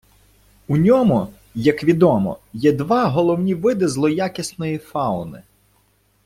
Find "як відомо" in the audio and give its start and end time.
1.55-2.37